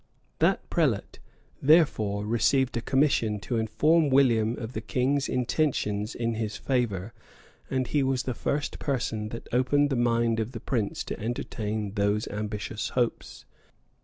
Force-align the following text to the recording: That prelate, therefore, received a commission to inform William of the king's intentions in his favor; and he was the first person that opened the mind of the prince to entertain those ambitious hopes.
That 0.39 0.67
prelate, 0.71 1.19
therefore, 1.61 2.25
received 2.25 2.75
a 2.75 2.81
commission 2.81 3.39
to 3.41 3.57
inform 3.57 4.09
William 4.09 4.57
of 4.57 4.73
the 4.73 4.81
king's 4.81 5.29
intentions 5.29 6.15
in 6.15 6.33
his 6.33 6.57
favor; 6.57 7.13
and 7.69 7.85
he 7.85 8.01
was 8.01 8.23
the 8.23 8.33
first 8.33 8.79
person 8.79 9.29
that 9.29 9.47
opened 9.53 9.91
the 9.91 9.95
mind 9.95 10.39
of 10.39 10.53
the 10.53 10.59
prince 10.59 11.03
to 11.03 11.19
entertain 11.19 11.91
those 11.91 12.27
ambitious 12.29 12.89
hopes. 12.97 13.45